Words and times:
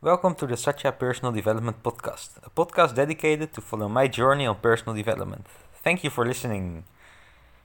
Welcome 0.00 0.36
to 0.36 0.46
the 0.46 0.56
Satya 0.56 0.92
Personal 0.92 1.32
Development 1.32 1.82
Podcast, 1.82 2.36
a 2.44 2.50
podcast 2.50 2.94
dedicated 2.94 3.52
to 3.54 3.60
follow 3.60 3.88
my 3.88 4.06
journey 4.06 4.46
on 4.46 4.54
personal 4.62 4.94
development. 4.94 5.44
Thank 5.82 6.04
you 6.04 6.10
for 6.10 6.24
listening. 6.24 6.84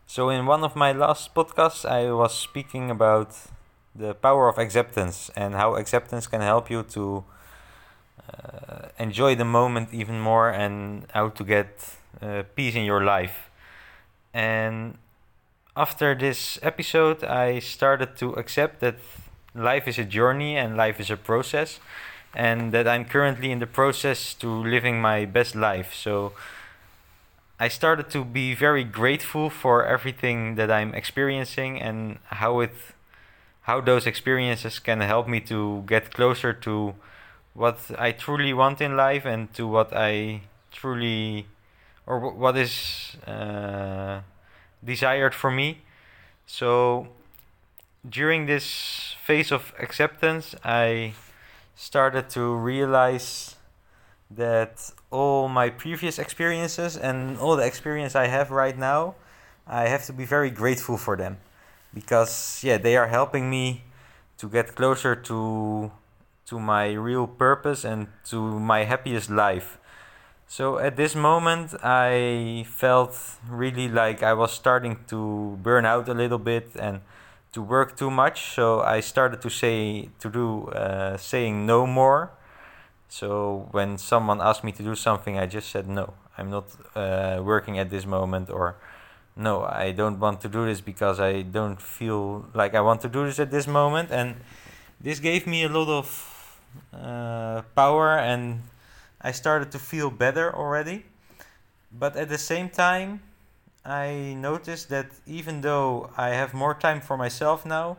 So, 0.07 0.29
in 0.29 0.47
one 0.47 0.63
of 0.63 0.75
my 0.75 0.93
last 0.93 1.35
podcasts, 1.35 1.85
I 1.87 2.11
was 2.11 2.35
speaking 2.35 2.89
about 2.89 3.35
the 3.93 4.15
power 4.15 4.49
of 4.49 4.57
acceptance 4.57 5.29
and 5.35 5.53
how 5.53 5.75
acceptance 5.75 6.25
can 6.25 6.41
help 6.41 6.71
you 6.71 6.81
to 6.81 7.23
uh, 8.33 8.87
enjoy 8.97 9.35
the 9.35 9.45
moment 9.45 9.93
even 9.93 10.19
more 10.19 10.49
and 10.49 11.05
how 11.13 11.29
to 11.29 11.43
get 11.43 11.97
uh, 12.19 12.41
peace 12.55 12.73
in 12.73 12.83
your 12.83 13.03
life. 13.03 13.51
And 14.33 14.97
after 15.77 16.15
this 16.15 16.57
episode, 16.63 17.23
I 17.23 17.59
started 17.59 18.17
to 18.17 18.33
accept 18.33 18.79
that 18.79 18.95
life 19.53 19.87
is 19.87 19.99
a 19.99 20.03
journey 20.03 20.57
and 20.57 20.75
life 20.75 20.99
is 20.99 21.11
a 21.11 21.17
process, 21.17 21.79
and 22.35 22.71
that 22.71 22.87
I'm 22.87 23.05
currently 23.05 23.51
in 23.51 23.59
the 23.59 23.67
process 23.67 24.33
to 24.35 24.47
living 24.47 25.01
my 25.01 25.25
best 25.25 25.55
life. 25.55 25.93
So 25.93 26.33
I 27.59 27.67
started 27.67 28.09
to 28.11 28.25
be 28.25 28.55
very 28.55 28.83
grateful 28.83 29.49
for 29.49 29.85
everything 29.85 30.55
that 30.55 30.71
I'm 30.71 30.93
experiencing 30.93 31.81
and 31.81 32.17
how 32.25 32.59
it 32.59 32.73
how 33.61 33.79
those 33.79 34.05
experiences 34.05 34.79
can 34.79 34.99
help 34.99 35.25
me 35.25 35.39
to 35.39 35.83
get 35.87 36.13
closer 36.13 36.51
to 36.51 36.95
what 37.53 37.79
I 37.97 38.11
truly 38.11 38.53
want 38.53 38.81
in 38.81 38.97
life 38.97 39.23
and 39.25 39.53
to 39.53 39.65
what 39.65 39.93
I 39.95 40.41
truly 40.73 41.45
or 42.05 42.19
what 42.19 42.57
is 42.57 43.15
uh, 43.25 44.19
desired 44.83 45.33
for 45.33 45.49
me. 45.49 45.77
So 46.45 47.07
during 48.07 48.47
this 48.47 49.15
phase 49.23 49.51
of 49.51 49.71
acceptance, 49.79 50.55
I 50.65 51.13
started 51.83 52.29
to 52.29 52.55
realize 52.55 53.57
that 54.31 54.89
all 55.11 55.49
my 55.49 55.69
previous 55.69 56.17
experiences 56.17 56.95
and 56.95 57.37
all 57.39 57.57
the 57.57 57.65
experience 57.65 58.15
I 58.15 58.27
have 58.27 58.51
right 58.51 58.77
now, 58.77 59.15
I 59.67 59.89
have 59.89 60.05
to 60.05 60.13
be 60.13 60.23
very 60.23 60.49
grateful 60.49 60.97
for 60.97 61.17
them 61.17 61.37
because 61.93 62.63
yeah, 62.63 62.77
they 62.77 62.95
are 62.95 63.07
helping 63.07 63.49
me 63.49 63.83
to 64.37 64.47
get 64.47 64.75
closer 64.75 65.13
to 65.27 65.91
to 66.45 66.59
my 66.59 66.93
real 66.93 67.27
purpose 67.27 67.83
and 67.83 68.07
to 68.29 68.37
my 68.59 68.85
happiest 68.85 69.29
life. 69.29 69.77
So 70.47 70.77
at 70.77 70.95
this 70.95 71.15
moment, 71.15 71.73
I 71.83 72.65
felt 72.67 73.17
really 73.49 73.87
like 73.89 74.23
I 74.23 74.33
was 74.33 74.51
starting 74.51 74.99
to 75.07 75.57
burn 75.61 75.85
out 75.85 76.07
a 76.07 76.13
little 76.13 76.39
bit 76.39 76.71
and 76.79 77.01
to 77.53 77.61
work 77.61 77.95
too 77.95 78.11
much. 78.11 78.53
So 78.53 78.81
I 78.81 78.99
started 78.99 79.41
to 79.41 79.49
say 79.49 80.09
to 80.19 80.29
do 80.29 80.67
uh, 80.67 81.17
saying 81.17 81.65
no 81.65 81.87
more. 81.87 82.31
So 83.09 83.67
when 83.71 83.97
someone 83.97 84.41
asked 84.41 84.63
me 84.63 84.71
to 84.73 84.83
do 84.83 84.95
something, 84.95 85.37
I 85.37 85.45
just 85.45 85.69
said 85.69 85.87
no. 85.87 86.13
I'm 86.37 86.49
not 86.49 86.65
uh, 86.95 87.41
working 87.43 87.77
at 87.77 87.89
this 87.91 88.05
moment, 88.05 88.49
or 88.49 88.75
no, 89.35 89.63
I 89.63 89.91
don't 89.91 90.19
want 90.19 90.41
to 90.41 90.49
do 90.49 90.65
this 90.65 90.81
because 90.81 91.19
I 91.19 91.43
don't 91.43 91.81
feel 91.81 92.45
like 92.53 92.73
I 92.75 92.81
want 92.81 93.01
to 93.01 93.09
do 93.09 93.25
this 93.25 93.39
at 93.39 93.51
this 93.51 93.67
moment. 93.67 94.11
And 94.11 94.35
this 94.99 95.19
gave 95.19 95.47
me 95.47 95.63
a 95.63 95.69
lot 95.69 95.89
of 95.89 96.59
uh, 96.93 97.61
power 97.75 98.17
and 98.17 98.61
I 99.21 99.31
started 99.31 99.71
to 99.71 99.79
feel 99.79 100.09
better 100.09 100.53
already. 100.55 101.05
But 101.91 102.15
at 102.15 102.29
the 102.29 102.37
same 102.37 102.69
time, 102.69 103.21
I 103.85 104.33
noticed 104.37 104.89
that 104.89 105.07
even 105.25 105.61
though 105.61 106.09
I 106.17 106.29
have 106.29 106.53
more 106.53 106.73
time 106.73 107.01
for 107.01 107.17
myself 107.17 107.65
now, 107.65 107.97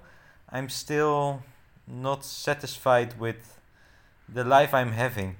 I'm 0.51 0.69
still 0.69 1.43
not 1.87 2.25
satisfied 2.25 3.19
with 3.21 3.61
the 4.29 4.45
life 4.45 4.73
I'm 4.73 4.93
having. 4.93 5.37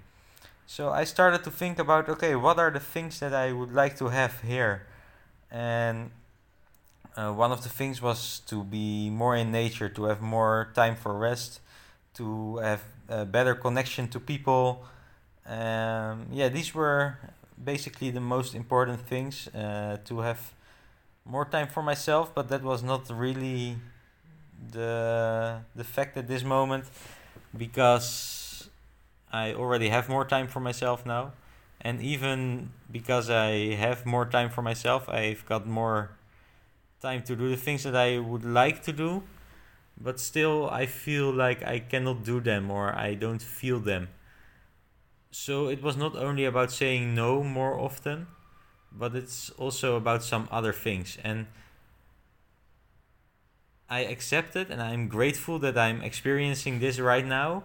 So 0.67 0.91
I 0.91 1.05
started 1.05 1.45
to 1.45 1.51
think 1.51 1.79
about 1.79 2.09
okay, 2.09 2.35
what 2.35 2.59
are 2.59 2.71
the 2.71 2.81
things 2.81 3.21
that 3.21 3.33
I 3.33 3.53
would 3.53 3.73
like 3.73 3.97
to 3.99 4.09
have 4.09 4.41
here? 4.43 4.87
And 5.51 6.11
uh, 7.17 7.33
one 7.33 7.53
of 7.53 7.63
the 7.63 7.69
things 7.69 8.03
was 8.03 8.41
to 8.47 8.65
be 8.65 9.09
more 9.11 9.37
in 9.37 9.53
nature, 9.53 9.89
to 9.89 10.05
have 10.05 10.21
more 10.21 10.71
time 10.75 10.97
for 10.97 11.17
rest, 11.17 11.61
to 12.15 12.57
have 12.59 12.83
a 13.09 13.25
better 13.25 13.55
connection 13.55 14.09
to 14.09 14.21
people, 14.21 14.85
um, 15.47 16.27
yeah, 16.33 16.49
these 16.49 16.75
were 16.75 17.19
basically 17.65 18.11
the 18.11 18.21
most 18.21 18.55
important 18.55 19.01
things 19.01 19.49
uh, 19.49 19.99
to 20.05 20.21
have 20.21 20.55
more 21.25 21.45
time 21.45 21.69
for 21.69 21.83
myself, 21.83 22.35
but 22.35 22.49
that 22.49 22.63
was 22.63 22.83
not 22.83 23.11
really 23.11 23.77
the 24.73 25.61
the 25.75 25.85
fact 25.85 26.17
at 26.17 26.29
this 26.29 26.45
moment 26.45 26.85
because 27.57 28.69
I 29.33 29.55
already 29.55 29.89
have 29.89 30.09
more 30.09 30.25
time 30.25 30.49
for 30.49 30.61
myself 30.61 31.07
now, 31.07 31.33
and 31.81 32.01
even 32.01 32.71
because 32.91 33.31
I 33.31 33.75
have 33.75 34.07
more 34.07 34.27
time 34.27 34.51
for 34.51 34.63
myself, 34.63 35.09
I've 35.09 35.45
got 35.47 35.67
more 35.67 36.11
time 37.01 37.23
to 37.25 37.37
do 37.37 37.49
the 37.49 37.57
things 37.57 37.83
that 37.85 37.97
I 37.97 38.19
would 38.19 38.45
like 38.45 38.83
to 38.85 38.93
do, 38.93 39.23
but 40.01 40.21
still 40.21 40.71
I 40.71 40.87
feel 40.87 41.33
like 41.33 41.63
I 41.63 41.79
cannot 41.79 42.25
do 42.25 42.41
them 42.41 42.71
or 42.71 42.95
I 42.95 43.15
don't 43.15 43.43
feel 43.43 43.81
them 43.81 44.09
so 45.35 45.67
it 45.67 45.83
was 45.83 45.97
not 45.97 46.15
only 46.15 46.45
about 46.45 46.71
saying 46.71 47.13
no 47.13 47.43
more 47.43 47.77
often, 47.77 48.29
but 48.93 49.17
it's 49.17 49.51
also 49.59 49.97
about 49.97 50.23
some 50.23 50.47
other 50.49 50.73
things. 50.73 51.19
And 51.25 51.47
I 53.91 54.01
accept 54.01 54.55
it 54.55 54.71
and 54.71 54.81
I'm 54.81 55.09
grateful 55.09 55.59
that 55.59 55.77
I'm 55.77 56.03
experiencing 56.03 56.79
this 56.79 57.01
right 57.01 57.27
now 57.27 57.65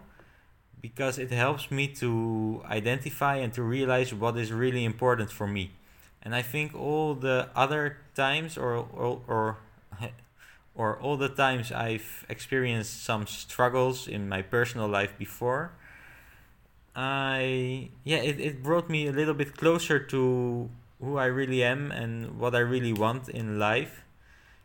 because 0.82 1.20
it 1.20 1.30
helps 1.30 1.70
me 1.70 1.88
to 2.02 2.64
identify 2.66 3.36
and 3.36 3.54
to 3.54 3.62
realize 3.62 4.16
what 4.16 4.36
is 4.36 4.52
really 4.52 4.84
important 4.84 5.32
for 5.32 5.46
me. 5.46 5.70
And 6.24 6.34
I 6.34 6.42
think 6.42 6.74
all 6.74 7.14
the 7.14 7.50
other 7.56 7.98
times 8.16 8.58
or 8.58 8.74
or 8.78 9.22
or, 9.28 9.58
or 10.74 10.98
all 10.98 11.18
the 11.18 11.30
times 11.30 11.72
I've 11.72 12.26
experienced 12.30 13.04
some 13.04 13.28
struggles 13.28 14.08
in 14.08 14.28
my 14.28 14.42
personal 14.42 14.88
life 14.88 15.16
before, 15.20 15.74
I 16.96 17.90
yeah 18.04 18.18
it, 18.18 18.40
it 18.40 18.64
brought 18.64 18.90
me 18.90 19.08
a 19.08 19.12
little 19.12 19.34
bit 19.34 19.56
closer 19.56 20.00
to 20.00 20.70
who 21.02 21.18
I 21.18 21.26
really 21.26 21.64
am 21.64 21.92
and 21.92 22.40
what 22.40 22.56
I 22.56 22.60
really 22.60 22.94
want 22.94 23.30
in 23.30 23.60
life. 23.60 24.04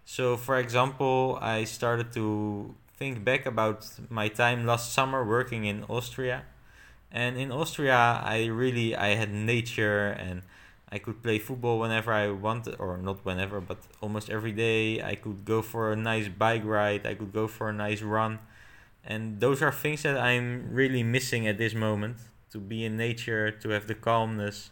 So 0.05 0.37
for 0.37 0.59
example, 0.59 1.39
I 1.41 1.65
started 1.65 2.13
to 2.15 2.75
think 2.97 3.25
back 3.25 3.47
about 3.47 3.89
my 4.11 4.29
time 4.29 4.67
last 4.67 4.93
summer 4.93 5.25
working 5.25 5.65
in 5.65 5.85
Austria. 5.89 6.45
And 7.13 7.39
in 7.39 7.53
Austria, 7.53 8.21
I 8.25 8.47
really 8.47 8.97
I 8.97 9.15
had 9.15 9.33
nature 9.33 10.09
and 10.09 10.43
I 10.91 10.99
could 10.99 11.23
play 11.23 11.39
football 11.39 11.79
whenever 11.79 12.13
I 12.13 12.29
wanted 12.31 12.77
or 12.79 12.97
not 12.99 13.25
whenever, 13.25 13.61
but 13.61 13.79
almost 14.01 14.31
every 14.31 14.53
day. 14.53 15.03
I 15.03 15.15
could 15.15 15.45
go 15.45 15.63
for 15.63 15.93
a 15.93 15.97
nice 15.97 16.29
bike 16.29 16.65
ride, 16.65 17.07
I 17.07 17.15
could 17.15 17.33
go 17.33 17.47
for 17.47 17.69
a 17.71 17.73
nice 17.73 18.03
run 18.03 18.41
and 19.07 19.41
those 19.41 19.63
are 19.63 19.73
things 19.73 20.03
that 20.03 20.17
i'm 20.17 20.69
really 20.71 21.03
missing 21.03 21.47
at 21.47 21.59
this 21.59 21.75
moment 21.75 22.17
to 22.51 22.59
be 22.59 22.85
in 22.85 22.97
nature 22.97 23.51
to 23.51 23.71
have 23.71 23.87
the 23.87 23.95
calmness 23.95 24.71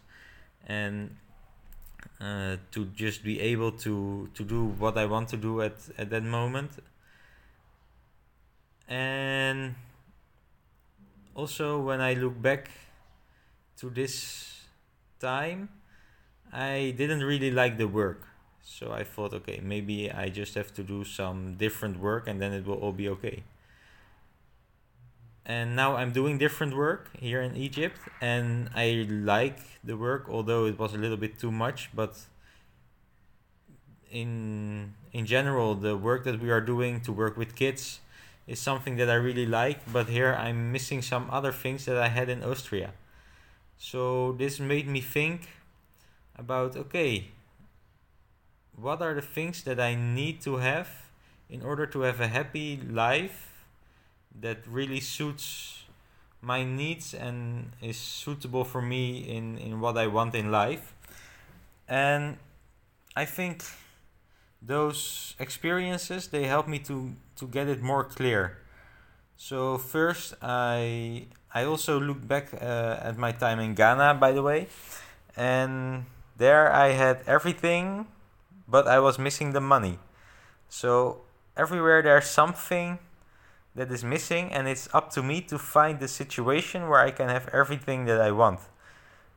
and 0.67 1.17
uh, 2.21 2.57
to 2.71 2.87
just 2.95 3.25
be 3.25 3.41
able 3.41 3.73
to 3.73 4.29
to 4.35 4.45
do 4.45 4.65
what 4.79 4.97
i 4.97 5.05
want 5.05 5.29
to 5.29 5.37
do 5.37 5.61
at 5.61 5.75
at 5.99 6.11
that 6.11 6.23
moment. 6.23 6.71
And 8.89 9.75
also 11.35 11.81
when 11.81 12.01
i 12.01 12.15
look 12.15 12.41
back 12.41 12.71
to 13.79 13.91
this 13.91 14.67
time 15.19 15.69
i 16.53 16.95
didn't 16.97 17.25
really 17.25 17.51
like 17.51 17.79
the 17.79 17.89
work. 17.89 18.29
So 18.63 18.93
i 18.93 19.03
thought 19.03 19.33
okay 19.35 19.61
maybe 19.63 20.11
i 20.11 20.29
just 20.29 20.55
have 20.55 20.73
to 20.75 20.83
do 20.83 21.05
some 21.05 21.57
different 21.57 21.99
work 21.99 22.29
and 22.29 22.41
then 22.41 22.53
it 22.53 22.65
will 22.67 22.79
all 22.79 22.93
be 22.93 23.09
okay 23.09 23.43
and 25.45 25.75
now 25.75 25.97
I'm 25.97 26.13
doing 26.13 26.39
different 26.39 26.77
work 26.77 27.11
here 27.19 27.43
in 27.43 27.57
Egypt, 27.57 27.99
and 28.21 28.71
I 28.75 29.07
like 29.09 29.59
the 29.83 29.97
work, 29.97 30.27
although 30.29 30.67
it 30.67 30.79
was 30.79 30.95
a 30.95 30.99
little 30.99 31.17
bit 31.17 31.39
too 31.39 31.51
much. 31.51 31.91
But 31.95 32.17
in 34.11 34.95
in 35.13 35.27
general, 35.27 35.75
the 35.75 35.97
work 35.97 36.25
that 36.25 36.41
we 36.41 36.51
are 36.51 36.61
doing 36.61 37.01
to 37.03 37.13
work 37.13 37.37
with 37.37 37.57
kids 37.57 38.01
is 38.47 38.61
something 38.61 38.97
that 38.97 39.11
I 39.11 39.15
really 39.15 39.47
like. 39.47 39.81
But 39.93 40.09
here 40.09 40.35
I'm 40.35 40.71
missing 40.71 41.03
some 41.03 41.29
other 41.31 41.53
things 41.53 41.87
that 41.87 41.97
I 41.97 42.09
had 42.09 42.29
in 42.29 42.43
Austria. 42.45 42.93
So 43.79 44.33
this 44.39 44.61
made 44.61 44.87
me 44.87 45.01
think 45.01 45.49
about 46.37 46.77
okay, 46.77 47.33
what 48.77 49.03
are 49.03 49.15
the 49.15 49.23
things 49.23 49.65
that 49.65 49.81
I 49.81 49.95
need 49.95 50.41
to 50.43 50.57
have 50.57 50.89
in 51.51 51.63
order 51.63 51.87
to 51.87 52.01
have 52.03 52.21
a 52.21 52.29
happy 52.29 52.81
life 52.89 53.52
that 54.41 54.67
really 54.67 55.01
suits 55.01 55.85
my 56.41 56.65
needs 56.65 57.15
and 57.15 57.71
is 57.81 57.97
suitable 57.97 58.65
for 58.65 58.83
me 58.83 59.19
in, 59.19 59.59
in 59.59 59.81
what 59.81 59.97
I 59.97 60.07
want 60.09 60.35
in 60.35 60.51
life. 60.51 60.95
And 61.89 62.37
I 63.15 63.25
think 63.25 63.65
those 64.61 65.35
experiences 65.39 66.29
they 66.29 66.45
help 66.45 66.67
me 66.67 66.79
to, 66.81 67.13
to 67.37 67.47
get 67.47 67.69
it 67.69 67.83
more 67.83 68.05
clear. 68.05 68.59
So 69.37 69.77
first, 69.79 70.35
I 70.41 71.27
I 71.53 71.65
also 71.65 71.99
looked 72.01 72.27
back 72.27 72.55
uh, 72.55 72.97
at 73.03 73.19
my 73.19 73.33
time 73.33 73.61
in 73.61 73.75
Ghana, 73.75 74.15
by 74.15 74.33
the 74.33 74.43
way, 74.43 74.69
and 75.37 76.07
there 76.37 76.73
I 76.73 76.93
had 76.93 77.21
everything, 77.27 78.07
but 78.69 78.87
I 78.87 79.01
was 79.01 79.19
missing 79.19 79.53
the 79.53 79.61
money. 79.61 79.99
So 80.69 81.23
everywhere 81.57 82.03
there's 82.03 82.31
something 82.31 82.99
that 83.75 83.91
is 83.91 84.05
missing, 84.05 84.53
and 84.53 84.69
it's 84.69 84.89
up 84.93 85.11
to 85.13 85.23
me 85.23 85.41
to 85.43 85.59
find 85.59 85.99
the 85.99 86.09
situation 86.09 86.89
where 86.89 87.01
I 87.01 87.11
can 87.11 87.29
have 87.29 87.49
everything 87.53 88.05
that 88.07 88.21
I 88.21 88.31
want. 88.31 88.61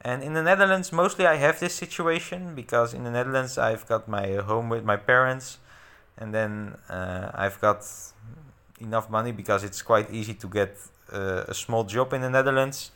And 0.02 0.22
in 0.24 0.34
the 0.34 0.44
Netherlands, 0.44 0.92
mostly 0.92 1.26
I 1.26 1.36
have 1.36 1.60
this 1.60 1.74
situation 1.74 2.54
because 2.54 2.94
in 2.94 3.04
the 3.04 3.12
Netherlands 3.12 3.58
I've 3.58 3.88
got 3.88 4.08
my 4.08 4.36
home 4.36 4.70
with 4.70 4.84
my 4.84 4.98
parents, 4.98 5.60
and 6.18 6.34
then 6.34 6.78
uh, 6.90 7.32
I've 7.34 7.60
got 7.60 7.86
enough 8.80 9.10
money 9.10 9.32
because 9.32 9.64
it's 9.64 9.82
quite 9.82 10.12
easy 10.12 10.34
to 10.34 10.48
get 10.48 10.78
uh, 11.12 11.46
a 11.48 11.54
small 11.54 11.84
job 11.84 12.14
in 12.14 12.22
the 12.22 12.30
Netherlands. 12.30 12.92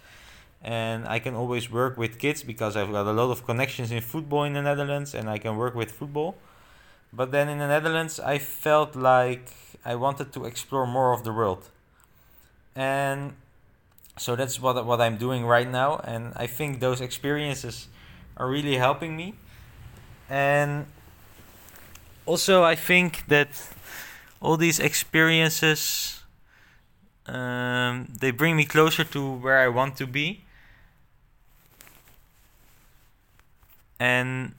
And 0.61 1.07
I 1.07 1.19
can 1.19 1.35
always 1.35 1.71
work 1.71 1.97
with 1.97 2.19
kids 2.19 2.43
because 2.43 2.75
I've 2.75 2.91
got 2.91 3.07
a 3.07 3.13
lot 3.13 3.31
of 3.31 3.45
connections 3.45 3.91
in 3.91 4.01
football 4.01 4.43
in 4.43 4.53
the 4.53 4.61
Netherlands 4.61 5.15
and 5.15 5.29
I 5.29 5.37
can 5.37 5.55
work 5.55 5.73
with 5.73 5.91
football. 5.91 6.35
But 7.11 7.31
then 7.31 7.49
in 7.49 7.59
the 7.59 7.67
Netherlands, 7.67 8.19
I 8.19 8.37
felt 8.37 8.95
like 8.95 9.49
I 9.83 9.95
wanted 9.95 10.31
to 10.33 10.45
explore 10.45 10.85
more 10.85 11.13
of 11.13 11.23
the 11.23 11.33
world. 11.33 11.69
And 12.75 13.33
so 14.17 14.35
that's 14.35 14.59
what, 14.59 14.85
what 14.85 15.01
I'm 15.01 15.17
doing 15.17 15.45
right 15.45 15.69
now. 15.69 15.97
And 16.03 16.33
I 16.35 16.47
think 16.47 16.79
those 16.79 17.01
experiences 17.01 17.87
are 18.37 18.49
really 18.49 18.77
helping 18.77 19.15
me. 19.17 19.33
And 20.29 20.85
also, 22.25 22.63
I 22.63 22.75
think 22.75 23.27
that 23.27 23.49
all 24.39 24.55
these 24.55 24.79
experiences 24.79 26.19
um, 27.29 28.07
they 28.19 28.31
bring 28.31 28.55
me 28.55 28.65
closer 28.65 29.03
to 29.03 29.31
where 29.33 29.59
I 29.59 29.67
want 29.67 29.97
to 29.97 30.07
be. 30.07 30.43
And 33.99 34.55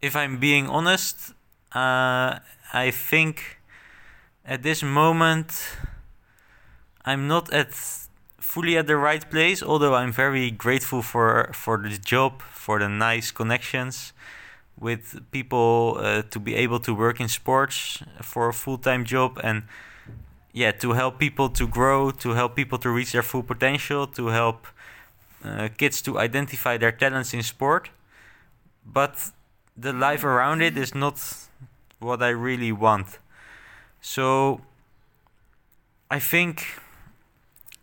if 0.00 0.14
I'm 0.14 0.38
being 0.38 0.68
honest, 0.68 1.32
uh, 1.72 2.38
I 2.72 2.90
think 2.90 3.58
at 4.44 4.62
this 4.62 4.82
moment 4.82 5.52
I'm 7.04 7.28
not 7.28 7.52
at 7.52 7.72
fully 8.38 8.76
at 8.76 8.86
the 8.86 8.96
right 8.96 9.28
place. 9.30 9.62
Although 9.62 9.94
I'm 9.94 10.12
very 10.12 10.50
grateful 10.50 11.02
for 11.02 11.50
for 11.52 11.78
the 11.78 11.98
job, 11.98 12.42
for 12.42 12.78
the 12.78 12.88
nice 12.88 13.30
connections, 13.30 14.12
with 14.80 15.20
people 15.30 15.96
uh, 15.98 16.22
to 16.30 16.38
be 16.38 16.54
able 16.54 16.80
to 16.80 16.94
work 16.94 17.20
in 17.20 17.28
sports 17.28 18.02
for 18.22 18.48
a 18.48 18.52
full-time 18.52 19.04
job 19.04 19.40
and 19.42 19.62
yeah 20.52 20.72
to 20.72 20.92
help 20.92 21.18
people 21.18 21.48
to 21.48 21.66
grow 21.66 22.10
to 22.10 22.30
help 22.30 22.54
people 22.54 22.78
to 22.78 22.90
reach 22.90 23.12
their 23.12 23.22
full 23.22 23.42
potential 23.42 24.06
to 24.06 24.28
help 24.28 24.66
uh, 25.44 25.68
kids 25.76 26.00
to 26.02 26.18
identify 26.18 26.76
their 26.76 26.92
talents 26.92 27.34
in 27.34 27.42
sport 27.42 27.90
but 28.84 29.30
the 29.78 29.92
life 29.92 30.24
around 30.24 30.62
it 30.62 30.76
is 30.76 30.94
not 30.94 31.16
what 31.98 32.22
i 32.22 32.28
really 32.28 32.72
want. 32.72 33.18
So 34.00 34.60
i 36.10 36.18
think 36.18 36.64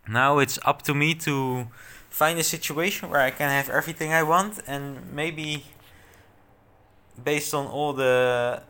now 0.08 0.40
it's 0.40 0.60
up 0.66 0.82
to 0.84 0.94
me 0.94 1.14
to 1.14 1.68
find 2.10 2.40
a 2.40 2.44
situation 2.44 3.10
where 3.10 3.22
i 3.22 3.30
can 3.30 3.50
have 3.50 3.70
everything 3.70 4.14
i 4.14 4.24
want 4.24 4.60
and 4.68 5.12
maybe 5.14 5.66
based 7.24 7.54
on 7.54 7.68
all 7.68 7.94
the 7.94 8.62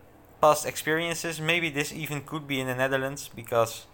past 0.41 0.65
experiences, 0.65 1.41
maybe 1.41 1.69
this 1.69 1.91
even 1.93 2.21
could 2.21 2.47
be 2.47 2.59
in 2.59 2.67
the 2.67 2.75
Netherlands 2.75 3.29
because, 3.35 3.85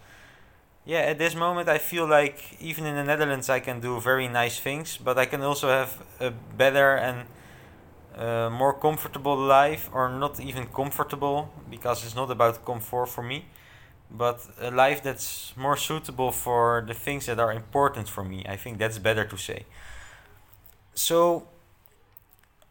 yeah, 0.84 0.98
at 0.98 1.18
this 1.18 1.34
moment 1.34 1.68
I 1.68 1.78
feel 1.78 2.06
like 2.06 2.56
even 2.60 2.84
in 2.86 2.94
the 2.96 3.04
Netherlands 3.04 3.48
I 3.48 3.60
can 3.60 3.80
do 3.80 4.00
very 4.00 4.28
nice 4.28 4.58
things, 4.60 4.96
but 4.96 5.18
I 5.18 5.26
can 5.26 5.42
also 5.42 5.68
have 5.68 6.02
a 6.20 6.30
better 6.30 6.94
and 6.96 7.26
uh, 8.16 8.50
more 8.50 8.74
comfortable 8.74 9.36
life, 9.36 9.88
or 9.92 10.08
not 10.08 10.40
even 10.40 10.66
comfortable 10.66 11.50
because 11.70 12.04
it's 12.04 12.14
not 12.14 12.30
about 12.30 12.64
comfort 12.64 13.06
for 13.08 13.22
me, 13.22 13.46
but 14.10 14.46
a 14.60 14.70
life 14.70 15.02
that's 15.02 15.52
more 15.56 15.76
suitable 15.76 16.32
for 16.32 16.84
the 16.86 16.94
things 16.94 17.26
that 17.26 17.38
are 17.40 17.52
important 17.52 18.08
for 18.08 18.24
me. 18.24 18.44
I 18.48 18.56
think 18.56 18.78
that's 18.78 18.98
better 18.98 19.24
to 19.24 19.36
say. 19.36 19.64
So 20.94 21.48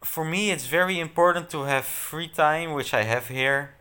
for 0.04 0.26
me, 0.26 0.52
it's 0.52 0.66
very 0.66 1.00
important 1.00 1.50
to 1.52 1.64
have 1.64 1.86
free 1.86 2.28
time, 2.28 2.74
which 2.74 2.94
I 2.94 3.04
have 3.04 3.28
here 3.28 3.76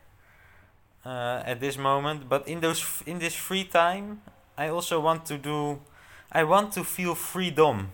uh, 1.04 1.42
at 1.44 1.60
this 1.60 1.78
moment. 1.78 2.28
But 2.28 2.46
in 2.46 2.60
those 2.60 3.02
in 3.06 3.18
this 3.18 3.34
free 3.34 3.64
time, 3.64 4.22
I 4.56 4.68
also 4.68 5.00
want 5.00 5.26
to 5.26 5.38
do. 5.38 5.80
I 6.32 6.44
want 6.44 6.72
to 6.74 6.84
feel 6.84 7.14
freedom. 7.14 7.90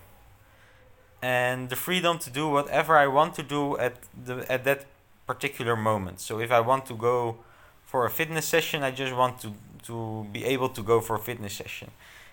And 1.23 1.69
the 1.71 1.77
freedom 1.77 2.19
to 2.19 2.31
do 2.31 2.49
whatever 2.49 2.97
I 2.97 3.07
want 3.07 3.35
to 3.35 3.43
do 3.43 3.77
at 3.79 3.95
the 4.27 4.51
at 4.51 4.65
that 4.65 4.85
particular 5.27 5.77
moment. 5.77 6.21
So 6.21 6.41
if 6.41 6.51
I 6.53 6.61
want 6.61 6.87
to 6.87 6.95
go 6.95 7.39
for 7.85 8.05
a 8.05 8.11
fitness 8.11 8.47
session, 8.47 8.83
I 8.83 8.91
just 8.91 9.15
want 9.15 9.41
to 9.41 9.53
to 9.85 10.27
be 10.33 10.45
able 10.45 10.69
to 10.71 10.83
go 10.83 11.01
for 11.01 11.17
a 11.17 11.19
fitness 11.19 11.55
session. 11.55 11.91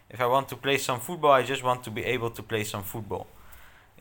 If 0.09 0.19
I 0.21 0.27
want 0.27 0.47
to 0.49 0.55
play 0.55 0.77
some 0.77 0.99
football, 0.99 1.31
I 1.31 1.43
just 1.43 1.63
want 1.63 1.83
to 1.85 1.91
be 1.91 2.03
able 2.03 2.29
to 2.31 2.43
play 2.43 2.63
some 2.63 2.83
football 2.83 3.25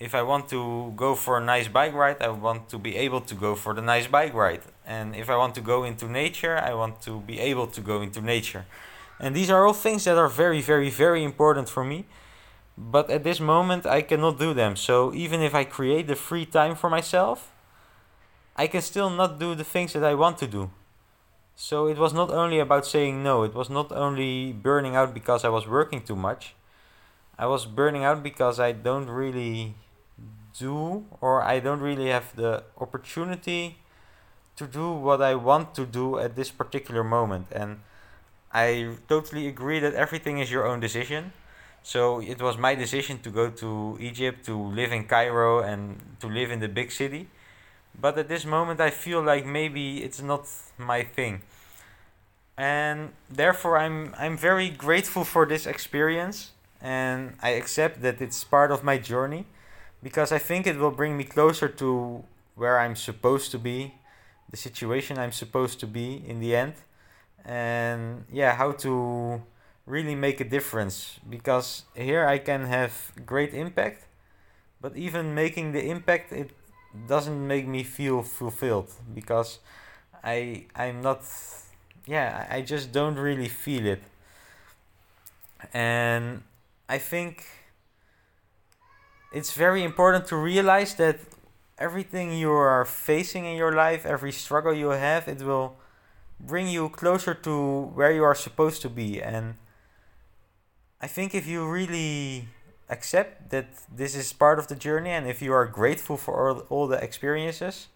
if 0.03 0.17
I 0.17 0.23
want 0.23 0.49
to 0.49 0.93
go 0.97 1.15
for 1.15 1.39
a 1.39 1.41
nice 1.41 1.69
bike 1.69 1.95
ride, 1.95 2.21
I 2.21 2.29
want 2.29 2.69
to 2.71 2.79
be 2.79 2.97
able 2.97 3.21
to 3.21 3.35
go 3.35 3.55
for 3.55 3.73
the 3.73 3.83
nice 3.83 4.09
bike 4.09 4.35
ride. 4.35 4.63
And 4.85 5.15
if 5.15 5.31
I 5.31 5.37
want 5.37 5.55
to 5.55 5.61
go 5.61 5.85
into 5.85 6.07
nature, 6.09 6.59
I 6.59 6.75
want 6.75 7.01
to 7.03 7.21
be 7.21 7.39
able 7.39 7.69
to 7.69 7.81
go 7.81 8.03
into 8.03 8.21
nature. 8.21 8.65
And 9.21 9.37
these 9.37 9.49
are 9.49 9.65
all 9.65 9.75
things 9.75 10.05
that 10.05 10.19
are 10.19 10.29
very, 10.29 10.61
very, 10.61 10.91
very 10.91 11.23
important 11.23 11.69
for 11.69 11.85
me. 11.85 12.07
But 12.77 13.11
at 13.11 13.25
this 13.25 13.41
moment, 13.41 13.87
I 13.87 14.03
cannot 14.03 14.39
do 14.39 14.55
them. 14.55 14.77
So 14.77 15.13
even 15.15 15.43
if 15.43 15.55
I 15.55 15.65
create 15.65 16.07
the 16.07 16.17
free 16.17 16.47
time 16.47 16.75
for 16.75 16.89
myself, 16.89 17.53
I 18.57 18.67
can 18.67 18.83
still 18.83 19.11
not 19.11 19.39
do 19.39 19.55
the 19.55 19.65
things 19.65 19.93
that 19.93 20.05
I 20.05 20.15
want 20.15 20.39
to 20.39 20.47
do. 20.47 20.71
So 21.55 21.87
it 21.87 21.99
was 21.99 22.13
not 22.13 22.31
only 22.31 22.59
about 22.59 22.87
saying 22.87 23.23
no, 23.23 23.43
it 23.43 23.55
was 23.55 23.69
not 23.69 23.93
only 23.93 24.53
burning 24.53 24.97
out 24.97 25.15
because 25.15 25.45
I 25.45 25.49
was 25.49 25.67
working 25.67 26.03
too 26.03 26.17
much. 26.17 26.55
I 27.39 27.47
was 27.47 27.67
burning 27.67 28.05
out 28.05 28.23
because 28.23 28.59
I 28.59 28.73
don't 28.73 29.09
really 29.09 29.75
do 30.59 31.07
or 31.21 31.43
I 31.43 31.61
don't 31.61 31.81
really 31.81 32.09
have 32.09 32.35
the 32.37 32.65
opportunity 32.79 33.79
to 34.57 34.67
do 34.67 34.93
what 34.93 35.23
I 35.23 35.35
want 35.35 35.75
to 35.75 35.87
do 35.87 36.19
at 36.19 36.37
this 36.37 36.51
particular 36.51 37.05
moment. 37.05 37.47
And 37.53 37.81
I 38.53 38.97
totally 39.09 39.47
agree 39.47 39.79
that 39.81 39.95
everything 39.95 40.39
is 40.39 40.51
your 40.51 40.67
own 40.67 40.81
decision. 40.81 41.33
So 41.83 42.21
it 42.21 42.41
was 42.41 42.57
my 42.57 42.75
decision 42.75 43.19
to 43.21 43.31
go 43.31 43.51
to 43.51 43.99
Egypt, 44.01 44.47
to 44.47 44.57
live 44.57 44.93
in 44.93 45.05
Cairo, 45.05 45.61
and 45.61 46.01
to 46.21 46.29
live 46.29 46.51
in 46.51 46.61
the 46.61 46.69
big 46.69 46.93
city. 46.93 47.29
But 48.01 48.17
at 48.17 48.29
this 48.29 48.45
moment, 48.45 48.81
I 48.81 48.91
feel 48.91 49.23
like 49.23 49.45
maybe 49.45 50.03
it's 50.03 50.23
not 50.23 50.47
my 50.79 51.03
thing. 51.03 51.43
And 52.57 53.11
therefore, 53.29 53.79
I'm, 53.79 54.15
I'm 54.19 54.37
very 54.37 54.71
grateful 54.71 55.25
for 55.25 55.45
this 55.47 55.67
experience. 55.67 56.53
And 56.81 57.37
I 57.43 57.51
accept 57.51 58.03
that 58.03 58.21
it's 58.21 58.43
part 58.45 58.71
of 58.73 58.83
my 58.83 58.99
journey 58.99 59.47
because 60.03 60.33
I 60.33 60.39
think 60.39 60.67
it 60.67 60.77
will 60.79 60.91
bring 60.91 61.17
me 61.17 61.25
closer 61.25 61.69
to 61.69 62.25
where 62.57 62.79
I'm 62.79 62.97
supposed 62.97 63.51
to 63.53 63.59
be, 63.59 63.95
the 64.51 64.57
situation 64.57 65.17
I'm 65.19 65.33
supposed 65.33 65.81
to 65.81 65.87
be 65.87 66.23
in 66.27 66.41
the 66.41 66.57
end, 66.57 66.75
and 67.45 68.25
yeah, 68.31 68.55
how 68.55 68.73
to 68.73 69.43
really 69.87 70.15
make 70.15 70.41
a 70.41 70.45
difference 70.45 71.19
because 71.29 71.85
here 71.95 72.27
I 72.27 72.39
can 72.39 72.67
have 72.67 73.13
great 73.27 73.55
impact, 73.55 74.07
but 74.81 74.97
even 74.97 75.35
making 75.35 75.73
the 75.73 75.91
impact, 75.91 76.33
it 76.33 76.51
doesn't 77.09 77.47
make 77.47 77.67
me 77.67 77.83
feel 77.83 78.23
fulfilled 78.23 78.91
because 79.15 79.59
I 80.23 80.67
I'm 80.77 81.01
not 81.03 81.23
yeah 82.07 82.47
I 82.51 82.61
just 82.61 82.93
don't 82.93 83.17
really 83.17 83.49
feel 83.49 83.87
it 83.87 84.03
and 85.73 86.43
I 86.89 86.99
think 86.99 87.47
it's 89.33 89.53
very 89.53 89.83
important 89.83 90.27
to 90.27 90.37
realize 90.37 90.95
that 90.97 91.21
everything 91.79 92.33
you 92.33 92.51
are 92.53 92.85
facing 92.85 93.45
in 93.47 93.57
your 93.57 93.73
life, 93.73 94.05
every 94.05 94.33
struggle 94.33 94.75
you 94.75 94.91
have, 94.91 95.27
it 95.29 95.43
will 95.43 95.77
bring 96.39 96.69
you 96.69 96.89
closer 96.91 97.35
to 97.35 97.83
where 97.95 98.13
you 98.13 98.25
are 98.25 98.35
supposed 98.35 98.83
to 98.83 98.91
be. 98.91 99.23
And 99.23 99.55
I 101.03 101.09
think 101.09 101.35
if 101.35 101.49
you 101.49 101.69
really 101.69 102.47
accept 102.89 103.51
that 103.51 103.67
this 103.93 104.15
is 104.15 104.33
part 104.33 104.61
of 104.61 104.69
the 104.69 104.77
journey 104.77 105.11
and 105.11 105.27
if 105.27 105.43
you 105.43 105.53
are 105.53 105.67
grateful 105.67 106.17
for 106.17 106.49
all, 106.49 106.61
all 106.71 106.87
the 106.87 107.03
experiences, 107.03 107.89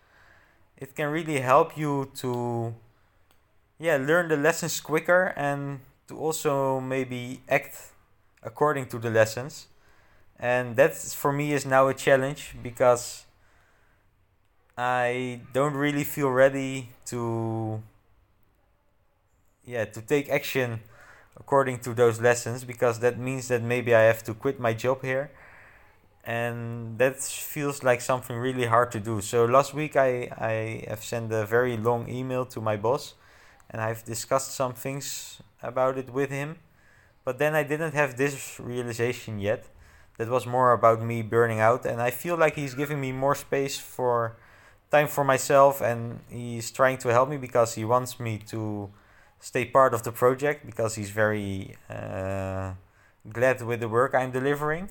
it 0.76 0.96
can 0.96 1.10
really 1.10 1.38
help 1.38 1.78
you 1.78 2.10
to 2.16 2.74
yeah, 3.78 3.96
learn 3.96 4.28
the 4.28 4.36
lessons 4.36 4.80
quicker 4.80 5.32
and 5.36 5.80
to 6.08 6.18
also 6.18 6.80
maybe 6.80 7.42
act 7.48 7.92
according 8.42 8.86
to 8.86 8.98
the 8.98 9.10
lessons. 9.10 9.68
And 10.38 10.74
that 10.74 10.96
for 10.96 11.32
me 11.32 11.52
is 11.52 11.64
now 11.64 11.86
a 11.86 11.94
challenge 11.94 12.56
because 12.60 13.24
I 14.76 15.42
don't 15.52 15.74
really 15.74 16.04
feel 16.04 16.30
ready 16.30 16.90
to 17.06 17.82
yeah 19.64 19.84
to 19.84 20.00
take 20.00 20.28
action 20.28 20.80
according 21.38 21.78
to 21.80 21.94
those 21.94 22.20
lessons 22.20 22.64
because 22.64 23.00
that 23.00 23.18
means 23.18 23.48
that 23.48 23.62
maybe 23.62 23.94
I 23.94 24.02
have 24.02 24.22
to 24.24 24.34
quit 24.34 24.58
my 24.58 24.72
job 24.72 25.02
here 25.02 25.30
and 26.24 26.98
that 26.98 27.20
feels 27.20 27.84
like 27.84 28.00
something 28.00 28.36
really 28.36 28.66
hard 28.66 28.90
to 28.92 29.00
do. 29.00 29.20
So 29.20 29.44
last 29.44 29.74
week 29.74 29.96
I, 29.96 30.28
I 30.36 30.84
have 30.88 31.04
sent 31.04 31.32
a 31.32 31.46
very 31.46 31.76
long 31.76 32.08
email 32.08 32.44
to 32.46 32.60
my 32.60 32.76
boss 32.76 33.14
and 33.70 33.80
I've 33.80 34.04
discussed 34.04 34.54
some 34.54 34.74
things 34.74 35.40
about 35.62 35.98
it 35.98 36.10
with 36.10 36.30
him. 36.30 36.56
But 37.24 37.38
then 37.38 37.54
I 37.54 37.62
didn't 37.62 37.94
have 37.94 38.16
this 38.16 38.58
realization 38.58 39.38
yet. 39.38 39.66
That 40.18 40.28
was 40.28 40.46
more 40.46 40.72
about 40.72 41.02
me 41.02 41.22
burning 41.22 41.60
out 41.60 41.84
and 41.84 42.00
I 42.00 42.10
feel 42.10 42.36
like 42.36 42.56
he's 42.56 42.74
giving 42.74 43.00
me 43.00 43.12
more 43.12 43.34
space 43.34 43.78
for 43.78 44.36
time 44.90 45.08
for 45.08 45.24
myself 45.24 45.80
and 45.80 46.20
he's 46.28 46.70
trying 46.70 46.98
to 46.98 47.08
help 47.08 47.28
me 47.28 47.36
because 47.36 47.74
he 47.74 47.84
wants 47.84 48.18
me 48.18 48.38
to 48.48 48.90
stay 49.46 49.64
part 49.64 49.94
of 49.94 50.02
the 50.02 50.10
project 50.10 50.66
because 50.66 50.96
he's 50.96 51.10
very 51.10 51.76
uh, 51.88 52.72
glad 53.32 53.62
with 53.62 53.78
the 53.78 53.88
work 53.88 54.12
I'm 54.12 54.32
delivering. 54.32 54.88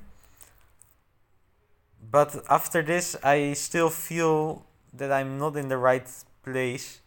But 2.10 2.32
after 2.50 2.82
this, 2.82 3.18
I 3.22 3.52
still 3.52 3.90
feel 3.90 4.64
that 4.94 5.12
I'm 5.12 5.38
not 5.38 5.58
in 5.58 5.68
the 5.68 5.78
right 5.78 6.08
place, 6.42 7.02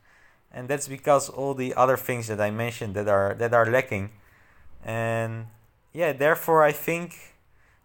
and 0.52 0.69
that's 0.69 0.88
because 0.88 1.31
all 1.31 1.55
the 1.55 1.73
other 1.75 1.97
things 1.97 2.26
that 2.26 2.38
I 2.38 2.50
mentioned 2.50 2.93
that 2.97 3.09
are 3.09 3.35
that 3.38 3.55
are 3.55 3.64
lacking, 3.64 4.11
and 4.85 5.47
yeah, 5.95 6.12
therefore 6.12 6.62
I 6.71 6.73
think 6.73 7.17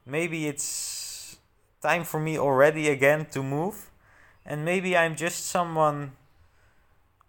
maybe 0.06 0.48
it's 0.52 1.38
time 1.82 2.04
for 2.04 2.20
me 2.20 2.38
already 2.38 2.90
again 2.90 3.28
to 3.32 3.42
move, 3.42 3.92
and 4.46 4.66
maybe 4.66 4.98
I'm 4.98 5.16
just 5.16 5.46
someone 5.46 6.12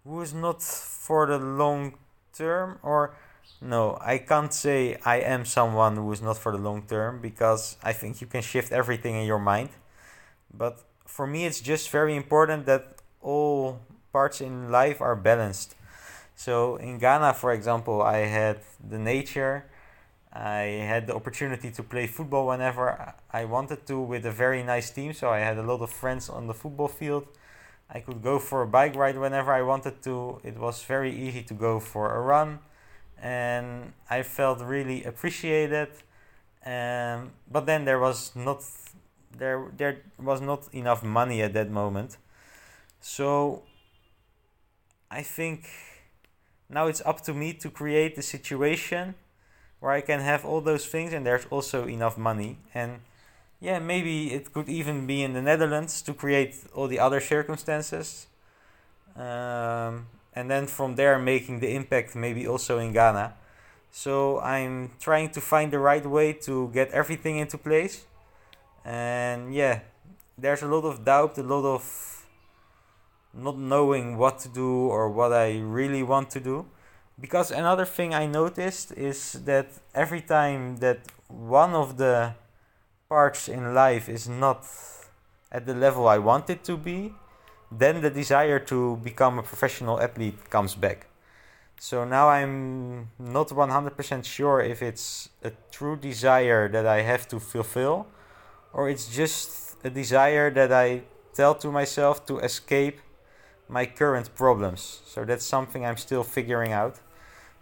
who 0.03 0.19
is 0.19 0.33
not 0.33 0.61
for 0.61 1.27
the 1.27 1.39
long 1.39 1.93
term 2.37 2.79
or 2.83 3.15
no 3.61 3.97
i 4.01 4.17
can't 4.17 4.53
say 4.53 4.97
i 5.05 5.17
am 5.17 5.45
someone 5.45 5.95
who 5.95 6.11
is 6.11 6.21
not 6.21 6.37
for 6.37 6.51
the 6.51 6.57
long 6.57 6.81
term 6.83 7.21
because 7.21 7.77
i 7.83 7.93
think 7.93 8.21
you 8.21 8.27
can 8.27 8.41
shift 8.41 8.71
everything 8.71 9.15
in 9.15 9.25
your 9.25 9.39
mind. 9.39 9.69
But 10.53 10.81
for 11.05 11.27
me 11.27 11.45
it's 11.45 11.59
just 11.59 11.89
very 11.89 12.15
important 12.15 12.65
that 12.65 12.83
all 13.21 13.79
parts 14.13 14.41
in 14.41 14.71
life 14.71 15.01
are 15.01 15.15
balanced. 15.15 15.75
So 16.35 16.77
in 16.77 16.97
ghana 16.97 17.33
for 17.33 17.51
example 17.53 18.01
i 18.01 18.19
had 18.19 18.59
the 18.89 18.99
nature. 18.99 19.65
I 20.33 20.83
had 20.91 21.07
the 21.07 21.15
opportunity 21.15 21.71
to 21.71 21.81
play 21.83 22.07
football 22.07 22.47
whenever 22.47 23.13
i 23.31 23.45
wanted 23.45 23.85
to 23.87 23.99
with 24.01 24.25
a 24.25 24.31
very 24.31 24.63
nice 24.63 24.91
team. 24.91 25.13
So 25.13 25.29
i 25.29 25.39
had 25.39 25.57
a 25.57 25.63
lot 25.63 25.81
of 25.81 25.89
friends 25.89 26.29
on 26.29 26.47
the 26.47 26.53
football 26.53 26.89
field 26.89 27.25
I 27.89 27.99
could 27.99 28.21
go 28.21 28.39
for 28.39 28.61
a 28.61 28.67
bike 28.67 28.95
ride 28.95 29.17
whenever 29.17 29.53
I 29.53 29.61
wanted 29.61 30.01
to. 30.03 30.39
It 30.43 30.57
was 30.57 30.83
very 30.83 31.11
easy 31.15 31.43
to 31.43 31.53
go 31.53 31.79
for 31.79 32.15
a 32.15 32.21
run, 32.21 32.59
and 33.21 33.93
I 34.09 34.23
felt 34.23 34.59
really 34.61 35.03
appreciated. 35.03 35.89
Um, 36.65 37.31
but 37.49 37.65
then 37.65 37.85
there 37.85 37.99
was 37.99 38.35
not 38.35 38.63
there 39.37 39.71
there 39.77 39.97
was 40.17 40.41
not 40.41 40.67
enough 40.73 41.03
money 41.03 41.41
at 41.41 41.53
that 41.53 41.69
moment, 41.69 42.17
so 42.99 43.63
I 45.11 45.21
think 45.21 45.69
now 46.69 46.87
it's 46.87 47.01
up 47.05 47.21
to 47.21 47.33
me 47.33 47.53
to 47.53 47.69
create 47.69 48.15
the 48.15 48.21
situation 48.21 49.15
where 49.79 49.91
I 49.91 50.01
can 50.01 50.19
have 50.19 50.43
all 50.45 50.61
those 50.61 50.85
things 50.87 51.13
and 51.13 51.25
there's 51.25 51.45
also 51.51 51.85
enough 51.85 52.17
money 52.17 52.57
and 52.73 53.01
yeah, 53.59 53.79
maybe 53.79 54.33
it 54.33 54.53
could 54.53 54.69
even 54.69 55.07
be 55.07 55.23
in 55.23 55.33
the 55.33 55.41
Netherlands 55.41 56.01
to 56.03 56.13
create 56.13 56.55
all 56.73 56.87
the 56.87 56.99
other 56.99 57.19
circumstances. 57.19 58.27
Um, 59.15 60.07
and 60.33 60.51
then 60.51 60.67
from 60.67 60.95
there, 60.95 61.17
making 61.17 61.61
the 61.61 61.73
impact 61.73 62.15
maybe 62.15 62.47
also 62.47 62.77
in 62.79 62.91
Ghana. 62.91 63.33
So 63.91 64.41
I'm 64.41 64.91
trying 64.99 65.29
to 65.29 65.41
find 65.41 65.71
the 65.71 65.79
right 65.79 66.05
way 66.05 66.33
to 66.33 66.69
get 66.73 66.91
everything 66.91 67.37
into 67.37 67.57
place. 67.57 68.05
And 68.83 69.53
yeah, 69.53 69.79
there's 70.37 70.61
a 70.61 70.67
lot 70.67 70.83
of 70.83 71.05
doubt, 71.05 71.37
a 71.37 71.43
lot 71.43 71.65
of 71.65 72.25
not 73.33 73.57
knowing 73.57 74.17
what 74.17 74.39
to 74.39 74.49
do 74.49 74.69
or 74.87 75.09
what 75.09 75.31
I 75.31 75.59
really 75.59 76.03
want 76.03 76.29
to 76.31 76.39
do. 76.39 76.65
Because 77.19 77.51
another 77.51 77.85
thing 77.85 78.13
I 78.13 78.25
noticed 78.25 78.91
is 78.91 79.33
that 79.45 79.67
every 79.93 80.21
time 80.21 80.77
that 80.77 80.99
one 81.29 81.73
of 81.73 81.95
the 81.95 82.33
parts 83.09 83.47
in 83.47 83.73
life 83.73 84.09
is 84.09 84.27
not 84.27 84.65
at 85.51 85.65
the 85.65 85.73
level 85.73 86.07
I 86.07 86.17
want 86.17 86.49
it 86.49 86.63
to 86.65 86.77
be, 86.77 87.13
then 87.71 88.01
the 88.01 88.09
desire 88.09 88.59
to 88.59 88.97
become 88.97 89.39
a 89.39 89.43
professional 89.43 90.01
athlete 90.01 90.49
comes 90.49 90.75
back. 90.75 91.07
So 91.79 92.05
now 92.05 92.29
I'm 92.29 93.09
not 93.19 93.49
100% 93.49 94.25
sure 94.25 94.61
if 94.61 94.81
it's 94.81 95.29
a 95.43 95.51
true 95.71 95.97
desire 95.97 96.69
that 96.69 96.85
I 96.85 97.01
have 97.01 97.27
to 97.29 97.39
fulfill 97.39 98.07
or 98.73 98.89
it's 98.89 99.13
just 99.13 99.77
a 99.83 99.89
desire 99.89 100.49
that 100.51 100.71
I 100.71 101.03
tell 101.33 101.55
to 101.55 101.71
myself 101.71 102.25
to 102.27 102.39
escape 102.39 102.99
my 103.67 103.85
current 103.85 104.33
problems. 104.35 105.01
So 105.05 105.25
that's 105.25 105.45
something 105.45 105.85
I'm 105.85 105.97
still 105.97 106.23
figuring 106.23 106.71
out. 106.71 106.99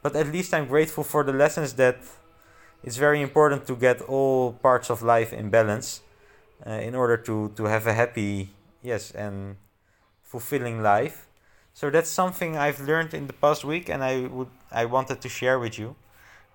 But 0.02 0.16
at 0.16 0.28
least 0.28 0.54
I'm 0.54 0.68
grateful 0.68 1.04
for 1.04 1.24
the 1.24 1.34
lessons 1.34 1.74
that 1.74 1.98
it's 2.84 2.98
very 2.98 3.22
important 3.22 3.66
to 3.68 3.76
get 3.76 4.02
all 4.02 4.54
parts 4.54 4.90
of 4.90 5.02
life 5.02 5.34
in 5.34 5.50
balance 5.50 6.02
uh, 6.68 6.72
in 6.72 6.96
order 6.96 7.18
to, 7.18 7.50
to 7.56 7.66
have 7.66 7.88
a 7.88 7.94
happy, 7.94 8.50
yes, 8.82 9.12
and 9.12 9.56
fulfilling 10.22 10.82
life. 10.84 11.28
So 11.74 11.90
that's 11.90 12.10
something 12.10 12.58
I've 12.58 12.82
learned 12.82 13.14
in 13.14 13.28
the 13.28 13.34
past 13.34 13.64
week, 13.64 13.90
and 13.90 14.04
I 14.04 14.28
would 14.28 14.50
I 14.72 14.86
wanted 14.86 15.22
to 15.22 15.30
share 15.30 15.58
with 15.60 15.80
you. 15.80 15.96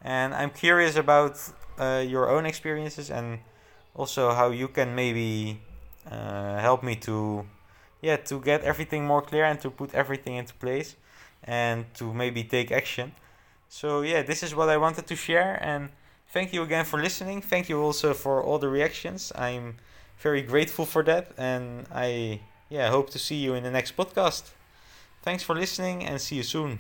And 0.03 0.33
I'm 0.33 0.51
curious 0.51 0.97
about 0.97 1.41
uh, 1.79 2.05
your 2.07 2.29
own 2.29 2.47
experiences 2.47 3.11
and 3.11 3.41
also 3.95 4.33
how 4.33 4.51
you 4.51 4.69
can 4.69 4.95
maybe 4.95 5.61
uh, 6.09 6.59
help 6.59 6.83
me 6.85 6.95
to, 6.97 7.45
yeah, 8.01 8.17
to 8.17 8.41
get 8.41 8.63
everything 8.63 9.05
more 9.05 9.23
clear 9.23 9.45
and 9.45 9.61
to 9.61 9.71
put 9.71 9.93
everything 9.95 10.37
into 10.37 10.55
place, 10.55 10.95
and 11.43 11.85
to 11.95 12.13
maybe 12.15 12.45
take 12.45 12.71
action. 12.71 13.13
So 13.69 14.03
yeah, 14.03 14.23
this 14.23 14.43
is 14.43 14.55
what 14.55 14.69
I 14.69 14.77
wanted 14.77 15.07
to 15.09 15.17
share 15.17 15.59
and 15.63 15.91
thank 16.31 16.53
you 16.53 16.63
again 16.63 16.85
for 16.85 17.01
listening. 17.01 17.43
Thank 17.43 17.69
you 17.69 17.81
also 17.81 18.15
for 18.15 18.43
all 18.43 18.59
the 18.59 18.69
reactions. 18.69 19.33
I'm 19.35 19.77
very 20.19 20.43
grateful 20.43 20.87
for 20.87 21.03
that, 21.05 21.33
and 21.39 21.87
I 21.93 22.41
yeah 22.69 22.91
hope 22.91 23.11
to 23.11 23.19
see 23.19 23.37
you 23.37 23.55
in 23.55 23.63
the 23.65 23.71
next 23.71 23.97
podcast. 23.97 24.51
Thanks 25.23 25.43
for 25.43 25.55
listening, 25.55 26.05
and 26.05 26.21
see 26.21 26.37
you 26.37 26.43
soon. 26.43 26.79